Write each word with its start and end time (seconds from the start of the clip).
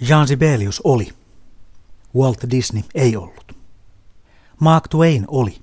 Jean 0.00 0.28
Sibelius 0.28 0.80
oli. 0.84 1.08
Walt 2.16 2.44
Disney 2.50 2.82
ei 2.94 3.16
ollut. 3.16 3.56
Mark 4.60 4.88
Twain 4.88 5.24
oli. 5.28 5.58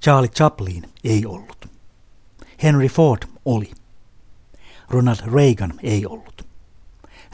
Charlie 0.00 0.28
Chaplin 0.28 0.84
ei 1.04 1.26
ollut. 1.26 1.68
Henry 2.62 2.88
Ford 2.88 3.22
oli. 3.44 3.70
Ronald 4.88 5.18
Reagan 5.32 5.74
ei 5.82 6.06
ollut. 6.06 6.46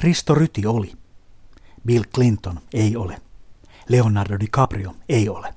Risto 0.00 0.34
Ryti 0.34 0.66
oli. 0.66 0.92
Bill 1.86 2.04
Clinton 2.14 2.60
ei 2.74 2.96
ole. 2.96 3.20
Leonardo 3.88 4.40
DiCaprio 4.40 4.94
ei 5.08 5.28
ole. 5.28 5.54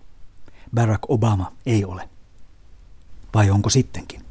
Barack 0.76 1.04
Obama 1.10 1.52
ei 1.66 1.86
ole. 1.86 2.10
Vai 3.34 3.50
onko 3.50 3.70
sittenkin? 3.70 4.22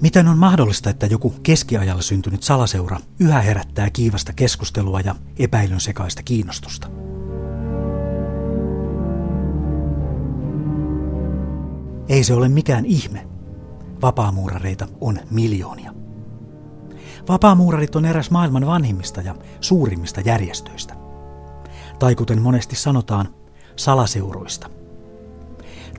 Miten 0.00 0.28
on 0.28 0.38
mahdollista, 0.38 0.90
että 0.90 1.06
joku 1.06 1.34
keskiajalla 1.42 2.02
syntynyt 2.02 2.42
salaseura 2.42 3.00
yhä 3.20 3.40
herättää 3.40 3.90
kiivasta 3.90 4.32
keskustelua 4.32 5.00
ja 5.00 5.14
epäilyn 5.38 5.80
sekaista 5.80 6.22
kiinnostusta? 6.22 6.88
Ei 12.08 12.24
se 12.24 12.34
ole 12.34 12.48
mikään 12.48 12.84
ihme. 12.84 13.26
Vapaamuurareita 14.02 14.88
on 15.00 15.18
miljoonia. 15.30 15.94
Vapaamuurarit 17.28 17.96
on 17.96 18.04
eräs 18.04 18.30
maailman 18.30 18.66
vanhimmista 18.66 19.20
ja 19.20 19.34
suurimmista 19.60 20.20
järjestöistä. 20.20 20.94
Tai 21.98 22.14
kuten 22.14 22.42
monesti 22.42 22.76
sanotaan, 22.76 23.28
salaseuroista. 23.76 24.70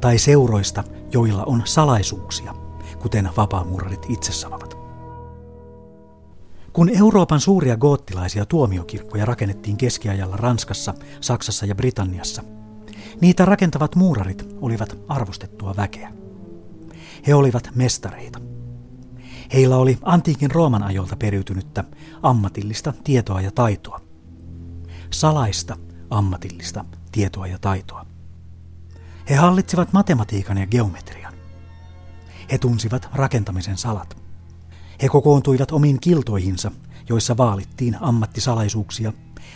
Tai 0.01 0.17
seuroista, 0.17 0.83
joilla 1.13 1.43
on 1.43 1.61
salaisuuksia– 1.65 2.53
kuten 3.01 3.29
vapaamuurarit 3.37 4.05
itse 4.09 4.31
sanovat. 4.31 4.77
Kun 6.73 6.89
Euroopan 6.89 7.39
suuria 7.39 7.77
goottilaisia 7.77 8.45
tuomiokirkkoja 8.45 9.25
rakennettiin 9.25 9.77
keskiajalla 9.77 10.37
Ranskassa, 10.37 10.93
Saksassa 11.21 11.65
ja 11.65 11.75
Britanniassa, 11.75 12.43
niitä 13.21 13.45
rakentavat 13.45 13.95
muurarit 13.95 14.47
olivat 14.61 14.97
arvostettua 15.07 15.75
väkeä. 15.77 16.13
He 17.27 17.35
olivat 17.35 17.69
mestareita. 17.75 18.39
Heillä 19.53 19.77
oli 19.77 19.97
antiikin 20.01 20.51
Rooman 20.51 20.83
ajolta 20.83 21.15
periytynyttä 21.15 21.83
ammatillista 22.23 22.93
tietoa 23.03 23.41
ja 23.41 23.51
taitoa. 23.51 24.01
Salaista 25.09 25.77
ammatillista 26.09 26.85
tietoa 27.11 27.47
ja 27.47 27.57
taitoa. 27.61 28.05
He 29.29 29.35
hallitsivat 29.35 29.93
matematiikan 29.93 30.57
ja 30.57 30.67
geometrian. 30.67 31.26
He 32.51 32.57
tunsivat 32.57 33.09
rakentamisen 33.13 33.77
salat. 33.77 34.17
He 35.01 35.09
kokoontuivat 35.09 35.71
omiin 35.71 35.99
kiltoihinsa, 35.99 36.71
joissa 37.09 37.37
vaalittiin 37.37 37.97
ammattisalaisuuksia, 38.01 39.13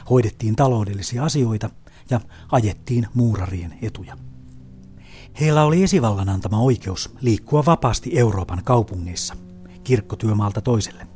hoidettiin 0.09 0.55
taloudellisia 0.55 1.23
asioita 1.23 1.69
ja 2.09 2.21
ajettiin 2.51 3.07
muurarien 3.13 3.77
etuja. 3.81 4.17
Heillä 5.39 5.63
oli 5.63 5.83
esivallan 5.83 6.29
antama 6.29 6.59
oikeus 6.59 7.15
liikkua 7.21 7.65
vapaasti 7.65 8.19
Euroopan 8.19 8.63
kaupungeissa, 8.63 9.35
kirkkotyömaalta 9.83 10.61
toiselle. 10.61 11.07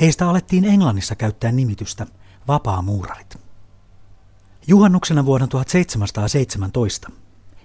Heistä 0.00 0.28
alettiin 0.30 0.64
Englannissa 0.64 1.14
käyttää 1.14 1.52
nimitystä 1.52 2.06
vapaamuurarit. 2.48 3.38
Juhannuksena 4.66 5.24
vuonna 5.24 5.46
1717 5.46 7.10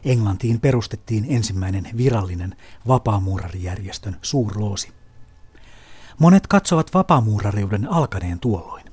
Englantiin 0.06 0.60
perustettiin 0.60 1.26
ensimmäinen 1.30 1.90
virallinen 1.98 2.56
vapaamuurarijärjestön 2.88 4.18
suurloosi. 4.22 4.92
Monet 6.20 6.48
katsovat 6.48 6.94
vapaamuurariuden 6.94 7.92
alkaneen 7.92 8.40
tuolloin. 8.40 8.86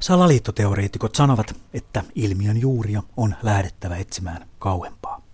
Salaliittoteoreetikot 0.00 1.14
sanovat, 1.14 1.56
että 1.74 2.04
ilmiön 2.14 2.60
juuria 2.60 3.02
on 3.16 3.34
lähdettävä 3.42 3.96
etsimään 3.96 4.48
kauempaa. 4.58 5.25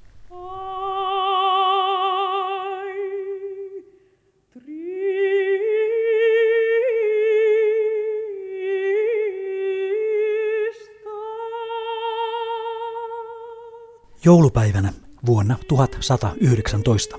Joulupäivänä 14.24 14.92
vuonna 15.26 15.56
1119 15.68 17.18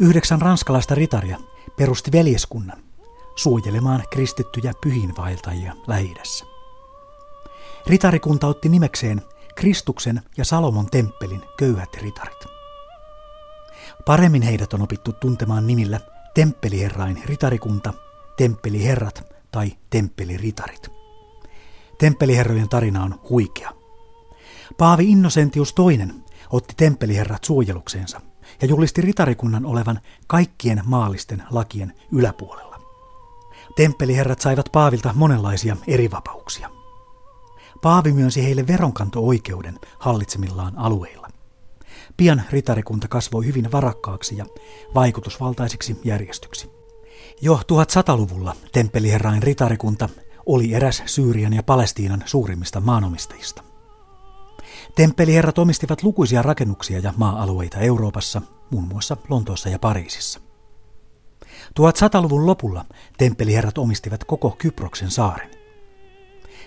yhdeksän 0.00 0.42
ranskalaista 0.42 0.94
ritaria 0.94 1.38
perusti 1.76 2.12
veljeskunnan 2.12 2.78
suojelemaan 3.36 4.02
kristittyjä 4.10 4.72
pyhinvaeltajia 4.82 5.74
lähi 5.86 6.14
Ritarikunta 7.86 8.46
otti 8.46 8.68
nimekseen 8.68 9.22
Kristuksen 9.54 10.22
ja 10.36 10.44
Salomon 10.44 10.86
temppelin 10.86 11.42
köyhät 11.58 11.94
ritarit. 11.94 12.44
Paremmin 14.06 14.42
heidät 14.42 14.72
on 14.72 14.82
opittu 14.82 15.12
tuntemaan 15.12 15.66
nimillä 15.66 16.00
temppeliherrain 16.34 17.22
ritarikunta, 17.24 17.94
temppeliherrat 18.36 19.32
tai 19.50 19.72
temppeliritarit. 19.90 20.88
Temppeliherrojen 21.98 22.68
tarina 22.68 23.02
on 23.02 23.20
huikea. 23.30 23.77
Paavi 24.76 25.10
Innocentius 25.10 25.74
II 25.78 26.08
otti 26.50 26.74
temppeliherrat 26.76 27.44
suojelukseensa 27.44 28.20
ja 28.62 28.68
julisti 28.68 29.00
ritarikunnan 29.00 29.66
olevan 29.66 30.00
kaikkien 30.26 30.82
maallisten 30.84 31.42
lakien 31.50 31.92
yläpuolella. 32.12 32.80
Temppeliherrat 33.76 34.40
saivat 34.40 34.68
Paavilta 34.72 35.12
monenlaisia 35.14 35.76
erivapauksia. 35.86 36.70
Paavi 37.82 38.12
myönsi 38.12 38.44
heille 38.44 38.66
veronkanto-oikeuden 38.66 39.78
hallitsemillaan 39.98 40.78
alueilla. 40.78 41.28
Pian 42.16 42.42
ritarikunta 42.50 43.08
kasvoi 43.08 43.46
hyvin 43.46 43.72
varakkaaksi 43.72 44.36
ja 44.36 44.46
vaikutusvaltaisiksi 44.94 46.00
järjestyksi. 46.04 46.70
Jo 47.40 47.54
1100-luvulla 47.56 48.56
temppeliherrain 48.72 49.42
ritarikunta 49.42 50.08
oli 50.46 50.74
eräs 50.74 51.02
Syyrian 51.06 51.52
ja 51.52 51.62
Palestiinan 51.62 52.22
suurimmista 52.26 52.80
maanomistajista. 52.80 53.67
Temppeliherrat 54.96 55.58
omistivat 55.58 56.02
lukuisia 56.02 56.42
rakennuksia 56.42 56.98
ja 56.98 57.14
maa-alueita 57.16 57.78
Euroopassa, 57.78 58.42
muun 58.70 58.84
muassa 58.84 59.16
Lontoossa 59.28 59.68
ja 59.68 59.78
Pariisissa. 59.78 60.40
1100-luvun 61.80 62.46
lopulla 62.46 62.84
temppeliherrat 63.18 63.78
omistivat 63.78 64.24
koko 64.24 64.50
Kyproksen 64.50 65.10
saaren. 65.10 65.50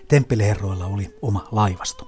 Temppeliherroilla 0.07 0.85
oli 0.85 1.17
oma 1.21 1.47
laivasto. 1.51 2.07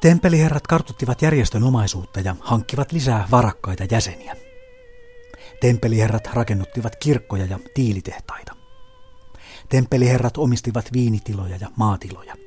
Temppeliherrat 0.00 0.66
kartuttivat 0.66 1.22
järjestön 1.22 1.62
omaisuutta 1.62 2.20
ja 2.20 2.36
hankkivat 2.40 2.92
lisää 2.92 3.28
varakkaita 3.30 3.84
jäseniä. 3.90 4.36
Temppeliherrat 5.60 6.28
rakennuttivat 6.34 6.96
kirkkoja 6.96 7.44
ja 7.44 7.58
tiilitehtaita. 7.74 8.56
Temppeliherrat 9.68 10.36
omistivat 10.36 10.92
viinitiloja 10.92 11.56
ja 11.56 11.70
maatiloja– 11.76 12.34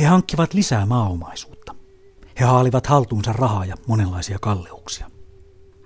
he 0.00 0.04
hankkivat 0.04 0.54
lisää 0.54 0.86
maaomaisuutta. 0.86 1.74
He 2.40 2.44
haalivat 2.44 2.86
haltuunsa 2.86 3.32
rahaa 3.32 3.64
ja 3.64 3.76
monenlaisia 3.86 4.38
kalleuksia. 4.40 5.10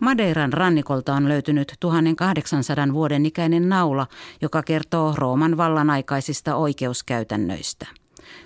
Madeiran 0.01 0.53
rannikolta 0.53 1.15
on 1.15 1.29
löytynyt 1.29 1.73
1800 1.81 2.93
vuoden 2.93 3.27
ikäinen 3.27 3.69
naula, 3.69 4.07
joka 4.41 4.63
kertoo 4.63 5.15
Rooman 5.17 5.57
vallan 5.57 5.91
aikaisista 5.91 6.55
oikeuskäytännöistä. 6.55 7.87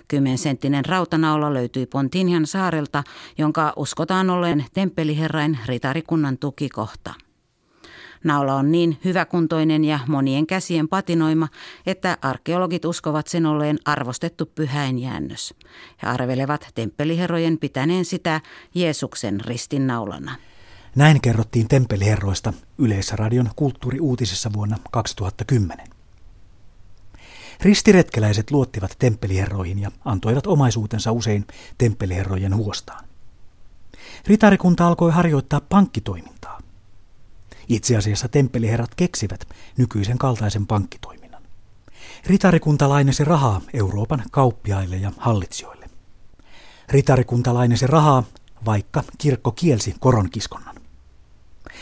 Kymmensenttinen 0.07 0.85
rautanaula 0.85 1.53
löytyi 1.53 1.85
Pontinjan 1.85 2.45
saarelta, 2.45 3.03
jonka 3.37 3.73
uskotaan 3.75 4.29
olleen 4.29 4.65
temppeliherrain 4.73 5.59
ritarikunnan 5.65 6.37
tukikohta. 6.37 7.13
Naula 8.23 8.55
on 8.55 8.71
niin 8.71 8.97
hyväkuntoinen 9.05 9.85
ja 9.85 9.99
monien 10.07 10.47
käsien 10.47 10.87
patinoima, 10.87 11.47
että 11.85 12.17
arkeologit 12.21 12.85
uskovat 12.85 13.27
sen 13.27 13.45
olleen 13.45 13.77
arvostettu 13.85 14.45
pyhäinjäännös. 14.45 15.53
He 16.03 16.07
arvelevat 16.07 16.67
temppeliherrojen 16.75 17.57
pitäneen 17.57 18.05
sitä 18.05 18.41
Jeesuksen 18.75 19.41
ristinnaulana. 19.41 20.35
Näin 20.95 21.21
kerrottiin 21.21 21.67
temppeliherroista 21.67 22.53
Yleisradion 22.77 23.49
kulttuuriuutisessa 23.55 24.53
vuonna 24.53 24.77
2010. 24.91 25.87
Ristiretkeläiset 27.61 28.51
luottivat 28.51 28.95
temppeliherroihin 28.99 29.79
ja 29.79 29.91
antoivat 30.05 30.47
omaisuutensa 30.47 31.11
usein 31.11 31.45
temppeliherrojen 31.77 32.55
huostaan. 32.55 33.05
Ritarikunta 34.27 34.87
alkoi 34.87 35.11
harjoittaa 35.11 35.61
pankkitoimintaa. 35.61 36.59
Itse 37.69 37.97
asiassa 37.97 38.27
temppeliherrat 38.27 38.95
keksivät 38.95 39.47
nykyisen 39.77 40.17
kaltaisen 40.17 40.67
pankkitoiminnan. 40.67 41.41
Ritarikunta 42.25 42.89
lainasi 42.89 43.23
rahaa 43.23 43.61
Euroopan 43.73 44.23
kauppiaille 44.31 44.97
ja 44.97 45.11
hallitsijoille. 45.17 45.89
Ritarikunta 46.89 47.53
lainasi 47.53 47.87
rahaa, 47.87 48.23
vaikka 48.65 49.03
kirkko 49.17 49.51
kielsi 49.51 49.95
koronkiskonnan. 49.99 50.75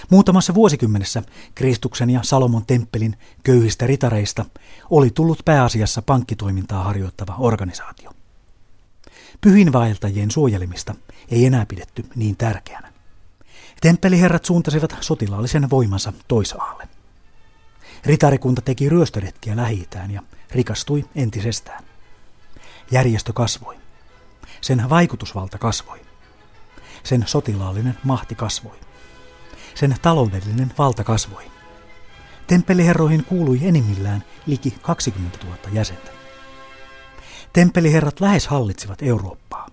Muutamassa 0.10 0.54
vuosikymmenessä 0.54 1.24
Kristuksen 1.56 2.10
ja 2.10 2.20
Salomon 2.24 2.66
temppelin 2.66 3.18
köyhistä 3.44 3.88
ritareista 3.88 4.46
oli 4.90 5.10
tullut 5.10 5.42
pääasiassa 5.46 6.02
pankkitoimintaa 6.02 6.84
harjoittava 6.84 7.36
organisaatio. 7.40 8.12
Pyhinvaeltajien 9.42 10.32
suojelemista 10.32 10.96
ei 11.30 11.46
enää 11.46 11.66
pidetty 11.66 12.06
niin 12.16 12.38
tärkeänä. 12.38 12.95
Temppeliherrat 13.82 14.46
suuntasivat 14.46 14.96
sotilaallisen 15.02 15.70
voimansa 15.70 16.14
toisaalle. 16.28 16.88
Ritarikunta 18.06 18.62
teki 18.62 18.90
ryöstöretkiä 18.90 19.56
lähi 19.56 19.88
ja 20.10 20.22
rikastui 20.52 21.06
entisestään. 21.16 21.84
Järjestö 22.92 23.34
kasvoi. 23.34 23.76
Sen 24.62 24.90
vaikutusvalta 24.90 25.58
kasvoi. 25.58 26.00
Sen 27.04 27.24
sotilaallinen 27.28 27.98
mahti 28.04 28.36
kasvoi. 28.36 28.80
Sen 29.76 29.96
taloudellinen 30.02 30.74
valta 30.78 31.04
kasvoi. 31.04 31.44
Temppeliherroihin 32.48 33.26
kuului 33.26 33.60
enimmillään 33.64 34.24
liki 34.46 34.74
20 34.82 35.38
000 35.44 35.58
jäsentä. 35.72 36.12
Temppeliherrat 37.54 38.20
lähes 38.20 38.48
hallitsivat 38.48 39.02
Eurooppaa, 39.02 39.68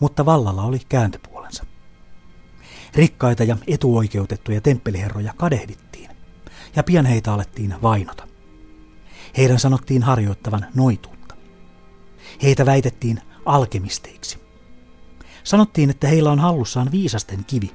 mutta 0.00 0.26
vallalla 0.26 0.62
oli 0.62 0.80
kääntöpuolensa. 0.88 1.35
Rikkaita 2.94 3.44
ja 3.44 3.56
etuoikeutettuja 3.66 4.60
temppeliherroja 4.60 5.34
kadehdittiin, 5.36 6.10
ja 6.76 6.82
pian 6.82 7.06
heitä 7.06 7.32
alettiin 7.32 7.74
vainota. 7.82 8.28
Heidän 9.36 9.58
sanottiin 9.58 10.02
harjoittavan 10.02 10.66
noituutta. 10.74 11.34
Heitä 12.42 12.66
väitettiin 12.66 13.20
alkemisteiksi. 13.44 14.38
Sanottiin, 15.44 15.90
että 15.90 16.08
heillä 16.08 16.30
on 16.30 16.38
hallussaan 16.38 16.92
viisasten 16.92 17.44
kivi, 17.44 17.70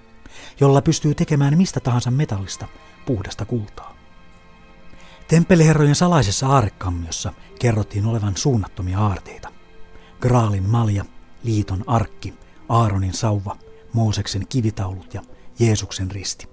jolla 0.59 0.81
pystyy 0.81 1.15
tekemään 1.15 1.57
mistä 1.57 1.79
tahansa 1.79 2.11
metallista 2.11 2.67
puhdasta 3.05 3.45
kultaa. 3.45 3.95
Temppeliherrojen 5.27 5.95
salaisessa 5.95 6.47
aarekammiossa 6.47 7.33
kerrottiin 7.59 8.05
olevan 8.05 8.37
suunnattomia 8.37 8.99
aarteita. 8.99 9.49
Graalin 10.21 10.69
malja, 10.69 11.05
liiton 11.43 11.83
arkki, 11.87 12.33
Aaronin 12.69 13.13
sauva, 13.13 13.57
Mooseksen 13.93 14.47
kivitaulut 14.47 15.13
ja 15.13 15.21
Jeesuksen 15.59 16.11
risti. 16.11 16.47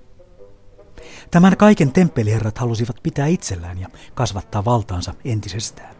Tämän 1.30 1.56
kaiken 1.56 1.92
temppeliherrat 1.92 2.58
halusivat 2.58 2.96
pitää 3.02 3.26
itsellään 3.26 3.78
ja 3.78 3.88
kasvattaa 4.14 4.64
valtaansa 4.64 5.14
entisestään. 5.24 5.94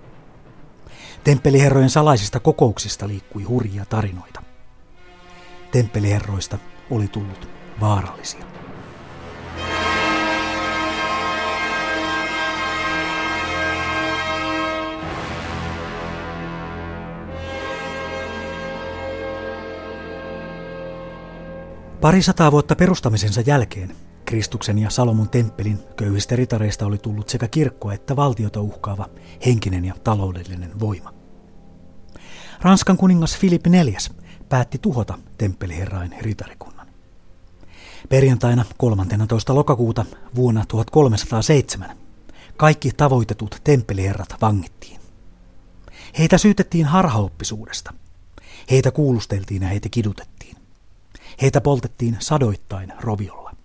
Temppeliherrojen 1.25 1.91
salaisista 1.91 2.41
kokouksista 2.41 3.09
liikkui 3.09 3.43
hurjia 3.43 3.85
tarinoita. 3.85 4.43
Temppeliherroista 5.73 6.59
oli 6.91 7.09
tullut 7.09 7.49
vaarallisia. 7.81 8.45
Pari 22.01 22.23
sataa 22.23 22.53
vuotta 22.53 22.77
perustamisensa 22.77 23.41
jälkeen 23.41 23.97
Kristuksen 24.25 24.79
ja 24.79 24.91
Salomon 24.91 25.29
temppelin 25.29 25.79
köyhistä 25.97 26.37
ritareista 26.37 26.87
oli 26.87 26.99
tullut 26.99 27.29
sekä 27.29 27.49
kirkkoa 27.49 27.93
että 27.93 28.17
valtiota 28.17 28.61
uhkaava 28.61 29.09
henkinen 29.47 29.85
ja 29.85 29.95
taloudellinen 30.05 30.81
voima. 30.81 31.15
Ranskan 32.61 32.97
kuningas 32.97 33.39
Filip 33.39 33.67
IV 33.67 33.95
päätti 34.49 34.79
tuhota 34.79 35.19
temppeliherrain 35.39 36.15
ritarikunnan. 36.21 36.87
Perjantaina 38.09 38.65
13. 38.77 39.55
lokakuuta 39.55 40.05
vuonna 40.35 40.65
1307 40.69 41.97
kaikki 42.57 42.91
tavoitetut 42.97 43.61
temppeliherrat 43.65 44.35
vangittiin. 44.41 45.01
Heitä 46.19 46.39
syytettiin 46.39 46.87
harhaoppisuudesta. 46.87 47.95
Heitä 48.71 48.91
kuulusteltiin 48.91 49.63
ja 49.63 49.69
heitä 49.69 49.89
kidutettiin. 49.89 50.38
Heitä 51.43 51.61
poltettiin 51.61 52.17
sadoittain 52.19 52.93
roviolla. 53.01 53.57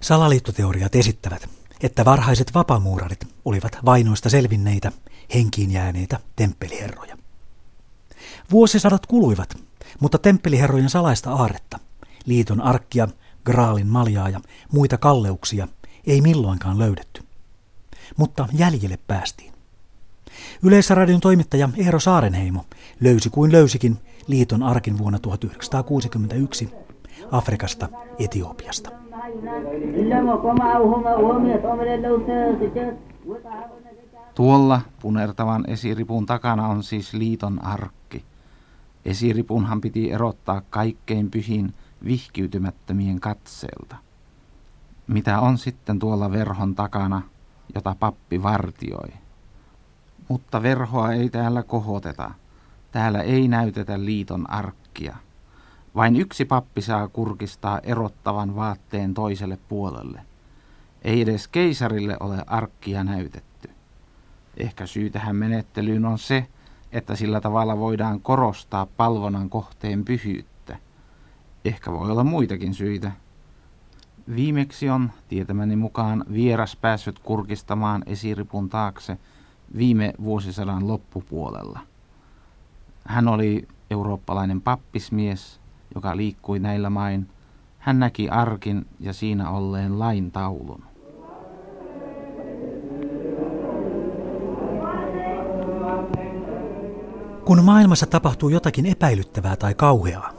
Salaliittoteoriat 0.00 0.94
esittävät, 0.94 1.48
että 1.80 2.04
varhaiset 2.04 2.54
vapamuurarit 2.54 3.28
olivat 3.44 3.78
vainoista 3.84 4.28
selvinneitä, 4.28 4.92
henkiin 5.34 5.70
jääneitä 5.70 6.20
temppeliherroja. 6.36 7.18
Vuosisadat 8.50 9.06
kuluivat, 9.06 9.56
mutta 10.00 10.18
temppeliherrojen 10.18 10.90
salaista 10.90 11.32
aaretta, 11.32 11.78
liiton 12.26 12.60
arkkia, 12.60 13.08
graalin 13.44 13.86
maljaa 13.86 14.28
ja 14.28 14.40
muita 14.72 14.98
kalleuksia 14.98 15.68
ei 16.06 16.20
milloinkaan 16.20 16.78
löydetty. 16.78 17.22
Mutta 18.16 18.48
jäljelle 18.52 18.98
päästiin. 19.06 19.52
Yleisradion 20.62 21.20
toimittaja 21.20 21.68
Eero 21.76 22.00
Saarenheimo 22.00 22.64
löysi 23.00 23.30
kuin 23.30 23.52
löysikin 23.52 23.98
liiton 24.26 24.62
arkin 24.62 24.98
vuonna 24.98 25.18
1961 25.18 26.74
Afrikasta 27.30 27.88
Etiopiasta. 28.18 28.90
Tuolla 34.34 34.80
punertavan 35.00 35.64
esiripun 35.70 36.26
takana 36.26 36.68
on 36.68 36.82
siis 36.82 37.14
liiton 37.14 37.64
arkki. 37.64 38.24
Esiripunhan 39.04 39.80
piti 39.80 40.12
erottaa 40.12 40.62
kaikkein 40.70 41.30
pyhin 41.30 41.74
vihkiytymättömien 42.04 43.20
katseelta. 43.20 43.96
Mitä 45.06 45.40
on 45.40 45.58
sitten 45.58 45.98
tuolla 45.98 46.32
verhon 46.32 46.74
takana, 46.74 47.22
jota 47.74 47.96
pappi 47.98 48.42
vartioi? 48.42 49.08
Mutta 50.28 50.62
verhoa 50.62 51.12
ei 51.12 51.28
täällä 51.30 51.62
kohoteta. 51.62 52.30
Täällä 52.96 53.22
ei 53.22 53.48
näytetä 53.48 54.04
liiton 54.04 54.50
arkkia. 54.50 55.16
Vain 55.94 56.16
yksi 56.16 56.44
pappi 56.44 56.82
saa 56.82 57.08
kurkistaa 57.08 57.78
erottavan 57.78 58.56
vaatteen 58.56 59.14
toiselle 59.14 59.58
puolelle. 59.68 60.20
Ei 61.02 61.20
edes 61.20 61.48
keisarille 61.48 62.16
ole 62.20 62.44
arkkia 62.46 63.04
näytetty. 63.04 63.70
Ehkä 64.56 64.86
syy 64.86 65.10
tähän 65.10 65.36
menettelyyn 65.36 66.04
on 66.04 66.18
se, 66.18 66.46
että 66.92 67.16
sillä 67.16 67.40
tavalla 67.40 67.78
voidaan 67.78 68.20
korostaa 68.20 68.86
palvonnan 68.86 69.50
kohteen 69.50 70.04
pyhyyttä. 70.04 70.76
Ehkä 71.64 71.92
voi 71.92 72.10
olla 72.10 72.24
muitakin 72.24 72.74
syitä. 72.74 73.12
Viimeksi 74.34 74.90
on, 74.90 75.10
tietämäni 75.28 75.76
mukaan, 75.76 76.24
vieras 76.32 76.76
päässyt 76.76 77.18
kurkistamaan 77.18 78.02
esiripun 78.06 78.68
taakse 78.68 79.18
viime 79.76 80.14
vuosisadan 80.22 80.88
loppupuolella. 80.88 81.80
Hän 83.06 83.28
oli 83.28 83.68
eurooppalainen 83.90 84.60
pappismies, 84.60 85.60
joka 85.94 86.16
liikkui 86.16 86.58
näillä 86.58 86.90
main. 86.90 87.28
Hän 87.78 87.98
näki 87.98 88.28
arkin 88.28 88.86
ja 89.00 89.12
siinä 89.12 89.50
olleen 89.50 89.98
lain 89.98 90.32
taulun. 90.32 90.84
Kun 97.44 97.64
maailmassa 97.64 98.06
tapahtuu 98.06 98.48
jotakin 98.48 98.86
epäilyttävää 98.86 99.56
tai 99.56 99.74
kauheaa, 99.74 100.32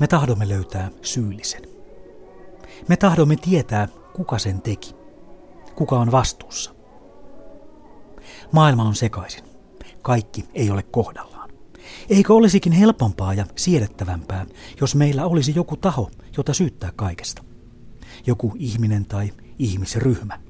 me 0.00 0.06
tahdomme 0.06 0.48
löytää 0.48 0.90
syyllisen. 1.02 1.62
Me 2.88 2.96
tahdomme 2.96 3.36
tietää, 3.36 3.88
kuka 4.12 4.38
sen 4.38 4.62
teki, 4.62 4.94
kuka 5.74 5.98
on 5.98 6.12
vastuussa. 6.12 6.74
Maailma 8.52 8.82
on 8.82 8.94
sekaisin. 8.94 9.44
Kaikki 10.02 10.44
ei 10.54 10.70
ole 10.70 10.82
kohdallaan. 10.82 11.37
Eikö 12.08 12.34
olisikin 12.34 12.72
helpompaa 12.72 13.34
ja 13.34 13.46
siedettävämpää, 13.56 14.46
jos 14.80 14.94
meillä 14.94 15.26
olisi 15.26 15.52
joku 15.54 15.76
taho, 15.76 16.10
jota 16.36 16.54
syyttää 16.54 16.92
kaikesta? 16.96 17.44
Joku 18.26 18.52
ihminen 18.58 19.06
tai 19.06 19.32
ihmisryhmä. 19.58 20.40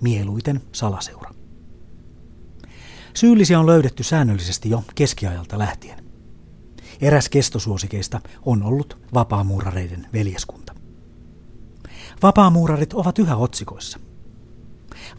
Mieluiten 0.00 0.60
salaseura. 0.72 1.34
Syyllisiä 3.14 3.60
on 3.60 3.66
löydetty 3.66 4.02
säännöllisesti 4.02 4.70
jo 4.70 4.84
keskiajalta 4.94 5.58
lähtien. 5.58 6.04
Eräs 7.00 7.28
kestosuosikeista 7.28 8.20
on 8.42 8.62
ollut 8.62 8.98
vapaamuurareiden 9.14 10.06
veljeskunta. 10.12 10.74
Vapaamuurarit 12.22 12.94
ovat 12.94 13.18
yhä 13.18 13.36
otsikoissa. 13.36 13.98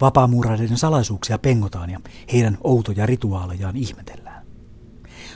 Vapaamuurareiden 0.01 0.77
salaisuuksia 0.77 1.37
pengotaan 1.37 1.89
ja 1.89 1.99
heidän 2.33 2.57
outoja 2.63 3.05
rituaalejaan 3.05 3.77
ihmetellään. 3.77 4.30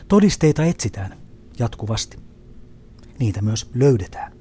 Todisteita 0.07 0.65
etsitään 0.65 1.17
jatkuvasti. 1.59 2.17
Niitä 3.19 3.41
myös 3.41 3.69
löydetään. 3.73 4.31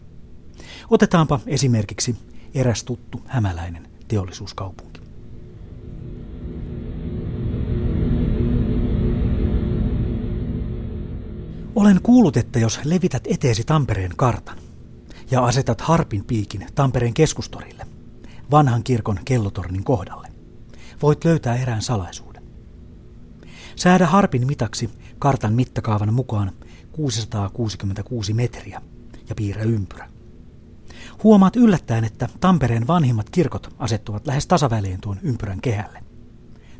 Otetaanpa 0.90 1.40
esimerkiksi 1.46 2.16
eräs 2.54 2.84
tuttu 2.84 3.22
hämäläinen 3.26 3.88
teollisuuskaupunki. 4.08 5.00
Olen 11.74 12.00
kuullut, 12.02 12.36
että 12.36 12.58
jos 12.58 12.80
levität 12.84 13.26
eteesi 13.26 13.64
Tampereen 13.64 14.16
kartan 14.16 14.58
ja 15.30 15.44
asetat 15.44 15.80
harpin 15.80 16.24
piikin 16.24 16.66
Tampereen 16.74 17.14
keskustorille, 17.14 17.86
vanhan 18.50 18.84
kirkon 18.84 19.18
kellotornin 19.24 19.84
kohdalle, 19.84 20.28
voit 21.02 21.24
löytää 21.24 21.56
erään 21.56 21.82
salaisuuden. 21.82 22.42
Säädä 23.76 24.06
harpin 24.06 24.46
mitaksi 24.46 24.90
kartan 25.24 25.54
mittakaavan 25.54 26.14
mukaan 26.14 26.52
666 26.92 28.34
metriä 28.34 28.82
ja 29.28 29.34
piirrä 29.34 29.62
ympyrä. 29.62 30.08
Huomaat 31.22 31.56
yllättäen, 31.56 32.04
että 32.04 32.28
Tampereen 32.40 32.86
vanhimmat 32.86 33.30
kirkot 33.30 33.74
asettuvat 33.78 34.26
lähes 34.26 34.46
tasaväliin 34.46 35.00
tuon 35.00 35.18
ympyrän 35.22 35.60
kehälle. 35.60 36.04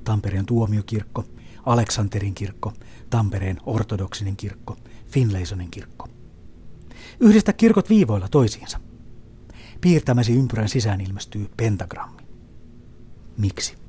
Tampereen 0.05 0.47
tuomiokirkko, 0.47 1.25
Aleksanterin 1.67 2.35
kirkko, 2.35 2.73
Tampereen 3.11 3.59
ortodoksinen 3.67 4.37
kirkko, 4.37 4.77
Finlaysonin 5.07 5.71
kirkko. 5.71 6.09
Yhdistä 7.21 7.53
kirkot 7.53 7.91
viivoilla 7.91 8.29
toisiinsa. 8.29 8.81
Piirtämäsi 9.81 10.37
ympyrän 10.37 10.69
sisään 10.69 11.01
ilmestyy 11.01 11.51
pentagrammi. 11.57 12.23
Miksi? 13.39 13.84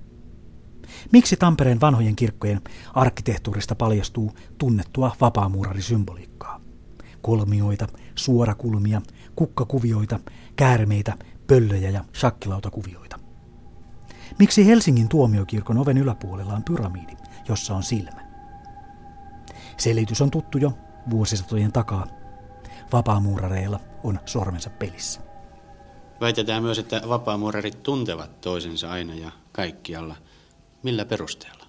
Miksi 1.12 1.38
Tampereen 1.38 1.82
vanhojen 1.82 2.16
kirkkojen 2.16 2.62
arkkitehtuurista 2.94 3.76
paljastuu 3.76 4.32
tunnettua 4.58 5.16
vapaamuurarisymboliikkaa? 5.22 6.62
Kolmioita, 7.22 7.88
suorakulmia, 8.16 9.02
kukkakuvioita, 9.36 10.20
käärmeitä, 10.56 11.18
pöllöjä 11.48 11.90
ja 11.90 12.06
shakkilautakuvioita. 12.16 13.20
Miksi 14.40 14.68
Helsingin 14.68 15.10
tuomiokirkon 15.10 15.78
oven 15.78 15.98
yläpuolella 15.98 16.54
on 16.54 16.64
pyramidi, 16.64 17.14
jossa 17.50 17.76
on 17.76 17.84
silmä? 17.84 18.26
Selitys 19.78 20.22
on 20.22 20.32
tuttu 20.32 20.58
jo 20.58 20.72
vuosisatojen 21.10 21.72
takaa. 21.72 22.08
Vapaamuurareilla 22.94 23.80
on 24.04 24.20
sormensa 24.26 24.70
pelissä. 24.70 25.22
Väitetään 26.22 26.64
myös, 26.64 26.80
että 26.80 27.02
vapaamuurarit 27.10 27.84
tuntevat 27.84 28.42
toisensa 28.42 28.92
aina 28.92 29.16
ja 29.16 29.32
kaikkialla. 29.52 30.16
Millä 30.86 31.06
perusteella? 31.06 31.66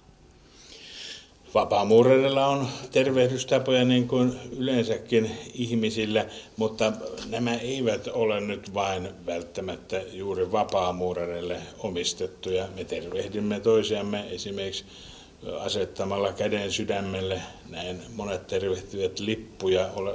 Vapaamuurareilla 1.53 2.47
on 2.47 2.67
tervehdystapoja 2.91 3.85
niin 3.85 4.07
kuin 4.07 4.33
yleensäkin 4.57 5.31
ihmisillä, 5.53 6.25
mutta 6.57 6.93
nämä 7.29 7.53
eivät 7.53 8.07
ole 8.07 8.41
nyt 8.41 8.73
vain 8.73 9.09
välttämättä 9.25 10.01
juuri 10.13 10.51
vapaamuurareille 10.51 11.61
omistettuja. 11.79 12.67
Me 12.75 12.83
tervehdimme 12.83 13.59
toisiamme 13.59 14.25
esimerkiksi 14.29 14.85
asettamalla 15.59 16.33
käden 16.33 16.71
sydämelle. 16.71 17.41
Näin 17.69 18.01
monet 18.15 18.47
tervehtivät 18.47 19.19
lippuja 19.19 19.89
ole, 19.95 20.13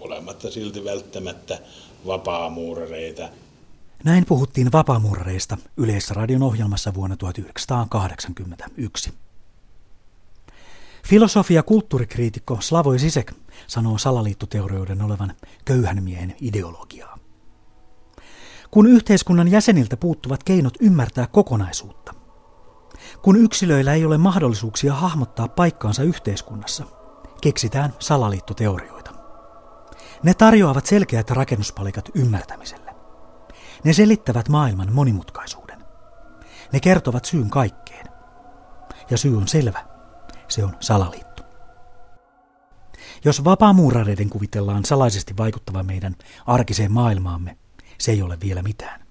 olematta 0.00 0.50
silti 0.50 0.84
välttämättä 0.84 1.58
vapaamuurareita. 2.06 3.28
Näin 4.06 4.24
puhuttiin 4.26 4.72
vapaamuurareista 4.72 5.58
Yleisradion 5.76 6.42
ohjelmassa 6.42 6.94
vuonna 6.94 7.16
1981. 7.16 9.12
Filosofia- 11.08 11.54
ja 11.54 11.62
kulttuurikriitikko 11.62 12.58
Slavoj 12.60 12.98
Sisek 12.98 13.32
sanoo 13.66 13.98
salaliittoteorioiden 13.98 15.02
olevan 15.02 15.34
köyhän 15.64 16.02
miehen 16.02 16.36
ideologiaa. 16.40 17.18
Kun 18.70 18.86
yhteiskunnan 18.86 19.48
jäseniltä 19.48 19.96
puuttuvat 19.96 20.42
keinot 20.42 20.74
ymmärtää 20.80 21.26
kokonaisuutta, 21.26 22.14
kun 23.22 23.36
yksilöillä 23.36 23.94
ei 23.94 24.04
ole 24.04 24.18
mahdollisuuksia 24.18 24.94
hahmottaa 24.94 25.48
paikkaansa 25.48 26.02
yhteiskunnassa, 26.02 26.84
keksitään 27.40 27.94
salaliittoteorioita. 27.98 29.10
Ne 30.22 30.34
tarjoavat 30.34 30.86
selkeät 30.86 31.30
rakennuspalikat 31.30 32.10
ymmärtämiselle. 32.14 32.85
Ne 33.84 33.92
selittävät 33.92 34.48
maailman 34.48 34.92
monimutkaisuuden. 34.92 35.84
Ne 36.72 36.80
kertovat 36.80 37.24
syyn 37.24 37.50
kaikkeen. 37.50 38.06
Ja 39.10 39.18
syy 39.18 39.36
on 39.36 39.48
selvä. 39.48 39.84
Se 40.48 40.64
on 40.64 40.76
salaliitto. 40.80 41.42
Jos 43.24 43.44
vapaamuurareiden 43.44 44.30
kuvitellaan 44.30 44.84
salaisesti 44.84 45.36
vaikuttavan 45.36 45.86
meidän 45.86 46.16
arkiseen 46.46 46.92
maailmaamme, 46.92 47.56
se 47.98 48.12
ei 48.12 48.22
ole 48.22 48.38
vielä 48.40 48.62
mitään. 48.62 49.06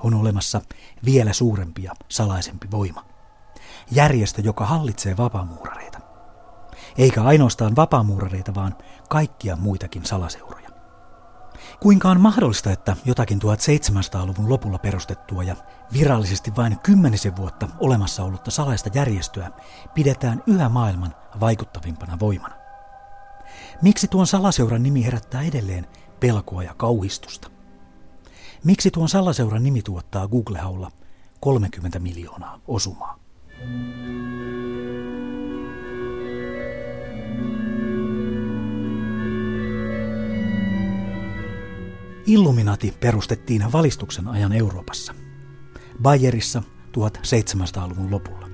On 0.00 0.14
olemassa 0.14 0.60
vielä 1.04 1.32
suurempi 1.32 1.82
ja 1.82 1.92
salaisempi 2.08 2.70
voima. 2.70 3.04
Järjestö, 3.90 4.42
joka 4.44 4.66
hallitsee 4.66 5.16
vapaamuurareita. 5.16 6.00
Eikä 6.98 7.22
ainoastaan 7.22 7.76
vapaamuurareita, 7.76 8.54
vaan 8.54 8.76
kaikkia 9.08 9.56
muitakin 9.56 10.04
salaseuroja. 10.04 10.65
Kuinka 11.80 12.10
on 12.10 12.20
mahdollista, 12.20 12.72
että 12.72 12.96
jotakin 13.04 13.38
1700-luvun 13.38 14.48
lopulla 14.48 14.78
perustettua 14.78 15.42
ja 15.42 15.56
virallisesti 15.92 16.56
vain 16.56 16.78
kymmenisen 16.78 17.36
vuotta 17.36 17.68
olemassa 17.78 18.24
ollutta 18.24 18.50
salaista 18.50 18.90
järjestöä 18.94 19.50
pidetään 19.94 20.42
yhä 20.46 20.68
maailman 20.68 21.14
vaikuttavimpana 21.40 22.18
voimana? 22.18 22.54
Miksi 23.82 24.08
tuon 24.08 24.26
salaseuran 24.26 24.82
nimi 24.82 25.04
herättää 25.04 25.42
edelleen 25.42 25.86
pelkoa 26.20 26.62
ja 26.62 26.74
kauhistusta? 26.74 27.50
Miksi 28.64 28.90
tuon 28.90 29.08
salaseuran 29.08 29.62
nimi 29.62 29.82
tuottaa 29.82 30.28
Google-haulla 30.28 30.90
30 31.40 31.98
miljoonaa 31.98 32.60
osumaa? 32.68 33.18
Illuminati 42.26 42.94
perustettiin 43.00 43.72
valistuksen 43.72 44.28
ajan 44.28 44.52
Euroopassa. 44.52 45.14
Bayerissa 46.02 46.62
1700-luvun 46.98 48.10
lopulla. 48.10 48.48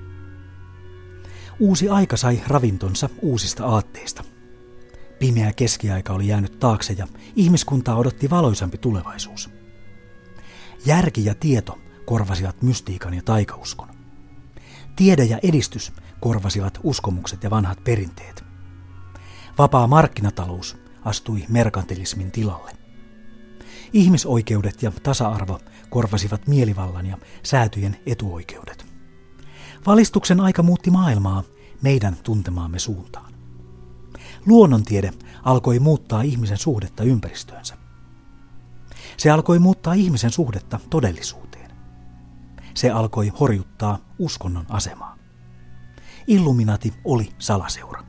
Uusi 1.59 1.89
aika 1.89 2.17
sai 2.17 2.41
ravintonsa 2.47 3.09
uusista 3.21 3.65
aatteista. 3.65 4.23
Pimeä 5.19 5.53
keskiaika 5.53 6.13
oli 6.13 6.27
jäänyt 6.27 6.59
taakse 6.59 6.93
ja 6.97 7.07
ihmiskuntaa 7.35 7.95
odotti 7.95 8.29
valoisampi 8.29 8.77
tulevaisuus. 8.77 9.49
Järki 10.85 11.25
ja 11.25 11.35
tieto 11.35 11.79
korvasivat 12.05 12.61
mystiikan 12.61 13.13
ja 13.13 13.21
taikauskon. 13.25 13.89
Tiede 14.95 15.23
ja 15.23 15.39
edistys 15.43 15.93
korvasivat 16.19 16.79
uskomukset 16.83 17.43
ja 17.43 17.49
vanhat 17.49 17.83
perinteet. 17.83 18.43
Vapaa 19.57 19.87
markkinatalous 19.87 20.77
astui 21.05 21.45
merkantilismin 21.49 22.31
tilalle. 22.31 22.82
Ihmisoikeudet 23.93 24.83
ja 24.83 24.91
tasa-arvo 25.03 25.59
korvasivat 25.89 26.47
mielivallan 26.47 27.05
ja 27.05 27.17
säätyjen 27.43 27.97
etuoikeudet. 28.05 28.85
Valistuksen 29.85 30.39
aika 30.39 30.63
muutti 30.63 30.91
maailmaa 30.91 31.43
meidän 31.81 32.17
tuntemaamme 32.23 32.79
suuntaan. 32.79 33.33
Luonnontiede 34.45 35.11
alkoi 35.43 35.79
muuttaa 35.79 36.21
ihmisen 36.21 36.57
suhdetta 36.57 37.03
ympäristöönsä. 37.03 37.77
Se 39.17 39.29
alkoi 39.29 39.59
muuttaa 39.59 39.93
ihmisen 39.93 40.31
suhdetta 40.31 40.79
todellisuuteen. 40.89 41.71
Se 42.73 42.91
alkoi 42.91 43.27
horjuttaa 43.39 43.99
uskonnon 44.19 44.65
asemaa. 44.69 45.17
Illuminati 46.27 46.93
oli 47.03 47.29
salaseura. 47.39 48.03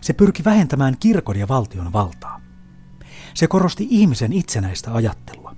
Se 0.00 0.12
pyrki 0.12 0.44
vähentämään 0.44 0.96
kirkon 0.98 1.36
ja 1.36 1.48
valtion 1.48 1.92
valtaa. 1.92 2.41
Se 3.34 3.46
korosti 3.46 3.86
ihmisen 3.90 4.32
itsenäistä 4.32 4.94
ajattelua. 4.94 5.56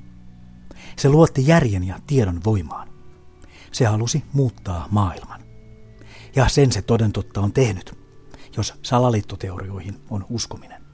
Se 0.96 1.08
luotti 1.08 1.46
järjen 1.46 1.84
ja 1.84 1.98
tiedon 2.06 2.40
voimaan. 2.44 2.88
Se 3.72 3.84
halusi 3.84 4.24
muuttaa 4.32 4.88
maailman. 4.90 5.40
Ja 6.36 6.48
sen 6.48 6.72
se 6.72 6.82
toden 6.82 7.12
totta 7.12 7.40
on 7.40 7.52
tehnyt, 7.52 7.98
jos 8.56 8.74
salaliittoteorioihin 8.82 10.00
on 10.10 10.26
uskominen. 10.30 10.84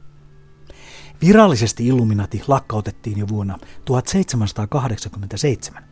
Virallisesti 1.20 1.87
Illuminati 1.87 2.42
lakkautettiin 2.49 3.18
jo 3.18 3.28
vuonna 3.28 3.58
1787. 3.84 5.84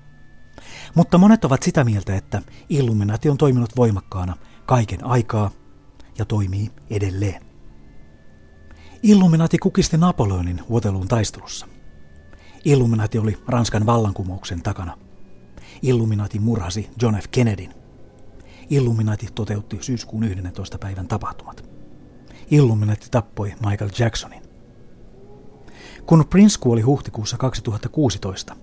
Mutta 0.94 1.18
monet 1.18 1.44
ovat 1.44 1.62
sitä 1.62 1.84
mieltä, 1.84 2.16
että 2.16 2.42
Illuminati 2.68 3.28
on 3.28 3.38
toiminut 3.38 3.76
voimakkaana 3.76 4.36
kaiken 4.66 5.04
aikaa 5.04 5.50
ja 6.18 6.24
toimii 6.24 6.70
edelleen. 6.90 7.47
Illuminati 9.02 9.58
kukisti 9.58 9.96
Napoleonin 9.96 10.60
Waterloon 10.70 11.08
taistelussa. 11.08 11.66
Illuminati 12.64 13.18
oli 13.18 13.38
Ranskan 13.48 13.86
vallankumouksen 13.86 14.62
takana. 14.62 14.98
Illuminati 15.82 16.38
murhasi 16.38 16.90
John 17.02 17.14
F. 17.14 17.24
Kennedyn. 17.30 17.74
Illuminati 18.70 19.28
toteutti 19.34 19.78
syyskuun 19.80 20.24
11. 20.24 20.78
päivän 20.78 21.08
tapahtumat. 21.08 21.64
Illuminati 22.50 23.06
tappoi 23.10 23.54
Michael 23.66 23.90
Jacksonin. 23.98 24.42
Kun 26.06 26.24
Prince 26.30 26.58
kuoli 26.60 26.80
huhtikuussa 26.80 27.36
2016, 27.36 28.56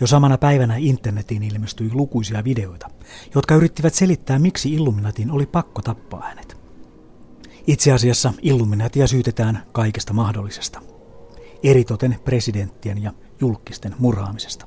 jo 0.00 0.06
samana 0.06 0.38
päivänä 0.38 0.76
internetiin 0.76 1.42
ilmestyi 1.42 1.90
lukuisia 1.92 2.44
videoita, 2.44 2.90
jotka 3.34 3.54
yrittivät 3.54 3.94
selittää, 3.94 4.38
miksi 4.38 4.72
Illuminatin 4.74 5.30
oli 5.30 5.46
pakko 5.46 5.82
tappaa 5.82 6.22
hänet. 6.22 6.65
Itse 7.66 7.92
asiassa 7.92 8.32
Illuminatia 8.42 9.06
syytetään 9.06 9.62
kaikesta 9.72 10.12
mahdollisesta. 10.12 10.80
Eritoten 11.62 12.18
presidenttien 12.24 13.02
ja 13.02 13.12
julkisten 13.40 13.94
murhaamisesta. 13.98 14.66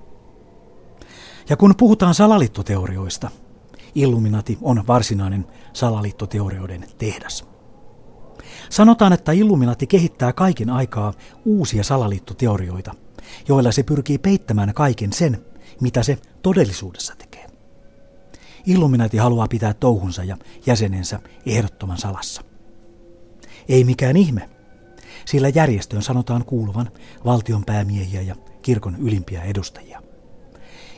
Ja 1.49 1.57
kun 1.57 1.75
puhutaan 1.77 2.13
salaliittoteorioista, 2.13 3.31
Illuminati 3.95 4.57
on 4.61 4.83
varsinainen 4.87 5.45
salaliittoteorioiden 5.73 6.85
tehdas. 6.97 7.45
Sanotaan, 8.69 9.13
että 9.13 9.31
Illuminati 9.31 9.87
kehittää 9.87 10.33
kaiken 10.33 10.69
aikaa 10.69 11.13
uusia 11.45 11.83
salaliittoteorioita, 11.83 12.95
joilla 13.47 13.71
se 13.71 13.83
pyrkii 13.83 14.17
peittämään 14.17 14.73
kaiken 14.73 15.13
sen, 15.13 15.45
mitä 15.81 16.03
se 16.03 16.17
todellisuudessa 16.41 17.15
tekee. 17.15 17.47
Illuminati 18.65 19.17
haluaa 19.17 19.47
pitää 19.47 19.73
touhunsa 19.73 20.23
ja 20.23 20.37
jäsenensä 20.65 21.19
ehdottoman 21.45 21.97
salassa. 21.97 22.48
Ei 23.69 23.83
mikään 23.83 24.17
ihme, 24.17 24.49
sillä 25.25 25.49
järjestöön 25.49 26.01
sanotaan 26.01 26.45
kuuluvan 26.45 26.91
valtion 27.25 27.65
päämiehiä 27.65 28.21
ja 28.21 28.35
kirkon 28.61 28.95
ylimpiä 28.95 29.43
edustajia. 29.43 30.01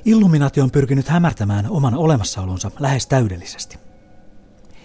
Illuminati 0.05 0.61
on 0.61 0.71
pyrkinyt 0.71 1.07
hämärtämään 1.07 1.69
oman 1.69 1.95
olemassaolonsa 1.95 2.71
lähes 2.79 3.07
täydellisesti. 3.07 3.77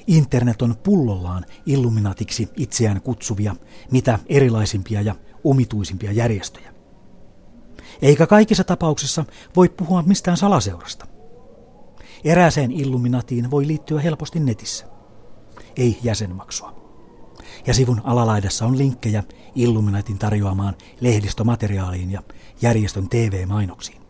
Internet 0.06 0.62
on 0.62 0.76
pullollaan 0.82 1.44
illuminatiksi 1.66 2.48
itseään 2.56 3.00
kutsuvia, 3.00 3.56
mitä 3.90 4.18
erilaisimpia 4.26 5.00
ja 5.00 5.14
omituisimpia 5.44 6.12
järjestöjä. 6.12 6.74
Eikä 8.02 8.26
kaikissa 8.26 8.64
tapauksissa 8.64 9.24
voi 9.56 9.68
puhua 9.68 10.02
mistään 10.02 10.36
salaseurasta. 10.36 11.06
Erääseen 12.24 12.72
illuminatiin 12.72 13.50
voi 13.50 13.66
liittyä 13.66 14.00
helposti 14.00 14.40
netissä. 14.40 14.86
Ei 15.76 15.98
jäsenmaksua. 16.02 16.85
Ja 17.66 17.74
sivun 17.74 18.00
alalaidassa 18.04 18.66
on 18.66 18.78
linkkejä 18.78 19.22
Illuminatin 19.54 20.18
tarjoamaan 20.18 20.74
lehdistömateriaaliin 21.00 22.10
ja 22.10 22.22
järjestön 22.62 23.08
TV-mainoksiin. 23.08 24.02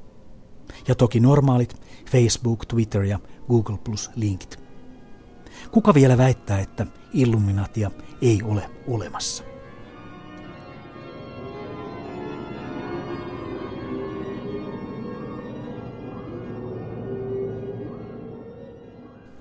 Ja 0.89 0.95
toki 0.95 1.21
normaalit 1.21 1.83
Facebook, 2.11 2.67
Twitter 2.67 3.03
ja 3.03 3.19
Google 3.49 3.79
Plus 3.85 4.11
linkit. 4.15 4.59
Kuka 5.71 5.95
vielä 5.95 6.19
väittää, 6.19 6.59
että 6.61 6.87
Illuminatia 7.13 7.91
ei 8.23 8.43
ole 8.43 8.71
olemassa? 8.89 9.45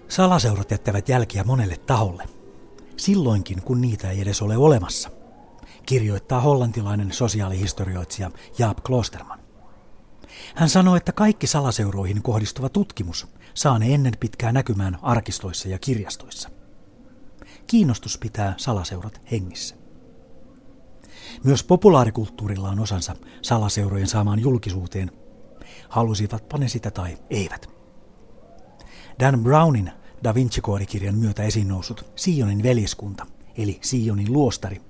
Salaseurat 0.07 0.71
jättävät 0.71 1.09
jälkiä 1.09 1.43
monelle 1.43 1.77
taholle, 1.77 2.23
silloinkin 2.97 3.61
kun 3.61 3.81
niitä 3.81 4.11
ei 4.11 4.21
edes 4.21 4.41
ole 4.41 4.57
olemassa, 4.57 5.09
kirjoittaa 5.85 6.41
hollantilainen 6.41 7.13
sosiaalihistorioitsija 7.13 8.31
Jaap 8.59 8.77
Klosterman. 8.83 9.39
Hän 10.55 10.69
sanoi, 10.69 10.97
että 10.97 11.11
kaikki 11.11 11.47
salaseuroihin 11.47 12.21
kohdistuva 12.21 12.69
tutkimus 12.69 13.27
saane 13.53 13.93
ennen 13.93 14.13
pitkää 14.19 14.51
näkymään 14.51 14.97
arkistoissa 15.01 15.69
ja 15.69 15.79
kirjastoissa. 15.79 16.49
Kiinnostus 17.67 18.17
pitää 18.17 18.53
salaseurat 18.57 19.21
hengissä. 19.31 19.75
Myös 21.43 21.63
populaarikulttuurilla 21.63 22.69
on 22.69 22.79
osansa 22.79 23.15
salaseurojen 23.41 24.07
saamaan 24.07 24.39
julkisuuteen, 24.39 25.11
halusivatpa 25.89 26.57
ne 26.57 26.67
sitä 26.67 26.91
tai 26.91 27.17
eivät. 27.29 27.69
Dan 29.19 29.43
Brownin 29.43 29.91
Da 30.25 30.35
Vinci-koodikirjan 30.35 31.15
myötä 31.15 31.43
esiin 31.43 31.67
noussut 31.67 32.05
Sionin 32.15 32.63
veljeskunta, 32.63 33.25
eli 33.57 33.79
Sionin 33.81 34.33
luostari, 34.33 34.81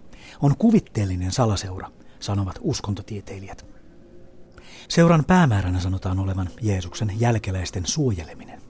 on 0.42 0.58
kuvitteellinen 0.58 1.32
salaseura, 1.32 1.92
sanovat 2.20 2.60
uskontotieteilijät. 2.62 3.66
Seuran 4.88 5.26
päämääränä 5.26 5.80
sanotaan 5.80 6.20
olevan 6.20 6.50
Jeesuksen 6.62 7.12
jälkeläisten 7.20 7.86
suojeleminen. 7.86 8.62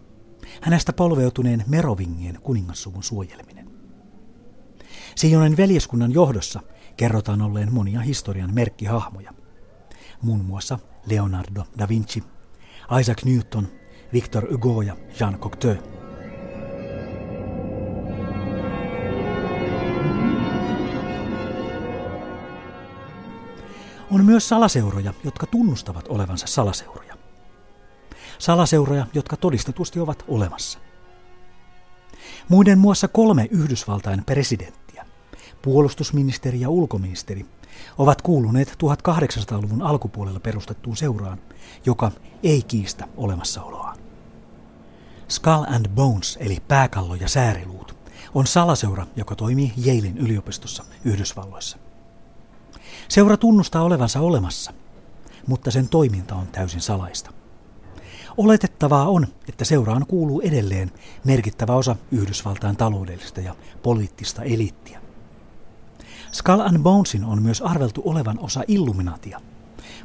Hänestä 0.62 0.94
polveutuneen 0.94 1.64
Merovingien 1.68 2.40
kuningassuvun 2.42 3.04
suojeleminen. 3.04 3.70
Sionin 5.16 5.58
veljeskunnan 5.58 6.14
johdossa 6.14 6.60
kerrotaan 6.98 7.42
olleen 7.42 7.74
monia 7.74 8.00
historian 8.00 8.54
merkkihahmoja. 8.54 9.34
Muun 10.22 10.46
muassa 10.46 10.80
Leonardo 11.06 11.64
da 11.80 11.88
Vinci, 11.90 12.24
Isaac 13.00 13.24
Newton, 13.24 13.68
Victor 14.14 14.52
Hugo 14.52 14.82
ja 14.82 14.98
Jean 15.20 15.40
Cocteau. 15.40 16.05
Myös 24.26 24.50
salaseuroja, 24.50 25.14
jotka 25.24 25.46
tunnustavat 25.46 26.06
olevansa 26.08 26.48
salaseuroja. 26.48 27.18
Salaseuroja, 28.40 29.06
jotka 29.14 29.38
todistetusti 29.38 30.00
ovat 30.00 30.24
olemassa. 30.28 30.80
Muiden 32.50 32.80
muassa 32.80 33.08
kolme 33.08 33.48
Yhdysvaltain 33.52 34.26
presidenttiä, 34.26 35.06
puolustusministeri 35.62 36.62
ja 36.62 36.70
ulkoministeri, 36.70 37.46
ovat 37.98 38.22
kuuluneet 38.22 38.70
1800-luvun 38.70 39.82
alkupuolella 39.82 40.40
perustettuun 40.40 40.98
seuraan, 40.98 41.38
joka 41.86 42.12
ei 42.44 42.64
kiistä 42.64 43.08
olemassaoloaan. 43.18 43.98
Skull 45.28 45.64
and 45.76 45.90
Bones 45.90 46.38
eli 46.42 46.58
pääkallo 46.68 47.16
ja 47.16 47.28
sääriluut 47.28 47.96
on 48.34 48.48
salaseura, 48.48 49.08
joka 49.16 49.36
toimii 49.36 49.74
Yalein 49.86 50.18
yliopistossa 50.18 50.84
Yhdysvalloissa. 51.04 51.85
Seura 53.08 53.38
tunnustaa 53.38 53.84
olevansa 53.84 54.20
olemassa, 54.20 54.74
mutta 55.48 55.72
sen 55.72 55.90
toiminta 55.90 56.36
on 56.36 56.48
täysin 56.48 56.82
salaista. 56.82 57.32
Oletettavaa 58.38 59.08
on, 59.08 59.28
että 59.50 59.66
seuraan 59.66 60.06
kuuluu 60.06 60.42
edelleen 60.42 60.92
merkittävä 61.24 61.76
osa 61.76 61.96
Yhdysvaltain 62.12 62.78
taloudellista 62.78 63.42
ja 63.42 63.56
poliittista 63.84 64.44
eliittiä. 64.44 65.02
Skull 66.32 66.60
and 66.60 66.80
Bonesin 66.80 67.26
on 67.26 67.42
myös 67.42 67.62
arveltu 67.62 68.02
olevan 68.06 68.40
osa 68.40 68.64
Illuminatia, 68.68 69.42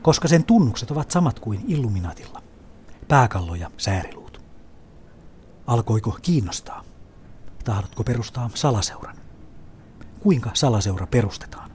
koska 0.02 0.28
sen 0.28 0.44
tunnukset 0.44 0.90
ovat 0.90 1.10
samat 1.10 1.40
kuin 1.40 1.64
Illuminatilla. 1.68 2.42
Pääkallo 3.08 3.54
ja 3.54 3.70
sääriluut. 3.76 4.40
Alkoiko 5.66 6.18
kiinnostaa? 6.22 6.84
Tahdotko 7.64 8.04
perustaa 8.04 8.50
salaseuran? 8.54 9.16
Kuinka 10.20 10.50
salaseura 10.54 11.06
perustetaan? 11.06 11.69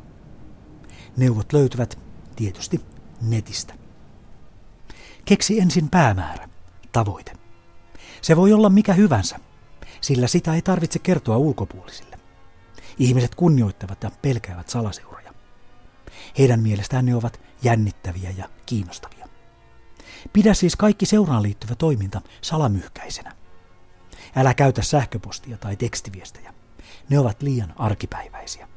Neuvot 1.17 1.53
löytyvät 1.53 1.99
tietysti 2.35 2.81
netistä. 3.21 3.73
Keksi 5.25 5.59
ensin 5.59 5.89
päämäärä, 5.89 6.49
tavoite. 6.91 7.33
Se 8.21 8.35
voi 8.35 8.53
olla 8.53 8.69
mikä 8.69 8.93
hyvänsä, 8.93 9.39
sillä 10.01 10.27
sitä 10.27 10.53
ei 10.53 10.61
tarvitse 10.61 10.99
kertoa 10.99 11.37
ulkopuolisille. 11.37 12.19
Ihmiset 12.99 13.35
kunnioittavat 13.35 14.03
ja 14.03 14.11
pelkäävät 14.21 14.69
salaseuroja. 14.69 15.33
Heidän 16.37 16.59
mielestään 16.59 17.05
ne 17.05 17.15
ovat 17.15 17.39
jännittäviä 17.63 18.33
ja 18.37 18.49
kiinnostavia. 18.65 19.27
Pidä 20.33 20.53
siis 20.53 20.75
kaikki 20.75 21.05
seuraan 21.05 21.43
liittyvä 21.43 21.75
toiminta 21.75 22.21
salamyhkäisenä. 22.41 23.35
Älä 24.35 24.53
käytä 24.53 24.81
sähköpostia 24.81 25.57
tai 25.57 25.75
tekstiviestejä. 25.75 26.53
Ne 27.09 27.19
ovat 27.19 27.41
liian 27.41 27.73
arkipäiväisiä. 27.77 28.67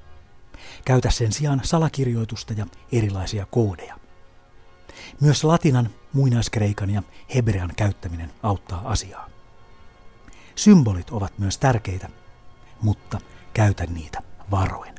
Käytä 0.84 1.10
sen 1.10 1.32
sijaan 1.32 1.60
salakirjoitusta 1.64 2.52
ja 2.52 2.66
erilaisia 2.92 3.46
koodeja. 3.50 3.98
Myös 5.20 5.44
latinan, 5.44 5.90
muinaiskreikan 6.12 6.90
ja 6.90 7.02
hebrean 7.34 7.72
käyttäminen 7.76 8.32
auttaa 8.42 8.82
asiaa. 8.84 9.28
Symbolit 10.54 11.10
ovat 11.10 11.38
myös 11.38 11.58
tärkeitä, 11.58 12.08
mutta 12.82 13.20
käytä 13.54 13.86
niitä 13.86 14.22
varoen. 14.50 14.97